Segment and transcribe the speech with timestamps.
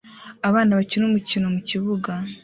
[0.47, 2.11] Abana bakina umukino mukibuga